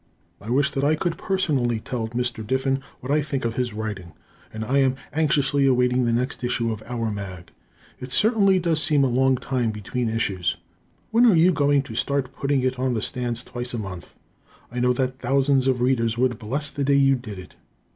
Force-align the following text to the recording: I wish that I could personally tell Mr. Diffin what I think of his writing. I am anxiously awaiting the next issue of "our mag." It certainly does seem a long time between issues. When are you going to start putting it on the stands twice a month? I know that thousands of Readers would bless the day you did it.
I 0.41 0.49
wish 0.49 0.71
that 0.71 0.83
I 0.83 0.95
could 0.95 1.15
personally 1.19 1.79
tell 1.79 2.07
Mr. 2.07 2.41
Diffin 2.43 2.81
what 3.01 3.11
I 3.11 3.21
think 3.21 3.45
of 3.45 3.53
his 3.53 3.71
writing. 3.71 4.13
I 4.51 4.79
am 4.79 4.95
anxiously 5.13 5.67
awaiting 5.67 6.05
the 6.05 6.11
next 6.11 6.43
issue 6.43 6.71
of 6.71 6.81
"our 6.87 7.11
mag." 7.11 7.51
It 7.99 8.11
certainly 8.11 8.57
does 8.57 8.81
seem 8.81 9.03
a 9.03 9.07
long 9.07 9.37
time 9.37 9.69
between 9.69 10.09
issues. 10.09 10.57
When 11.11 11.27
are 11.27 11.35
you 11.35 11.51
going 11.53 11.83
to 11.83 11.93
start 11.93 12.33
putting 12.35 12.63
it 12.63 12.79
on 12.79 12.95
the 12.95 13.01
stands 13.03 13.43
twice 13.43 13.75
a 13.75 13.77
month? 13.77 14.15
I 14.71 14.79
know 14.79 14.91
that 14.93 15.19
thousands 15.19 15.67
of 15.67 15.81
Readers 15.81 16.17
would 16.17 16.39
bless 16.39 16.71
the 16.71 16.83
day 16.83 16.95
you 16.97 17.13
did 17.13 17.37
it. 17.37 17.55